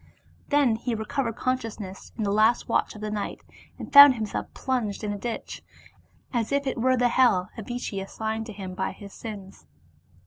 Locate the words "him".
4.15-4.25, 8.53-8.73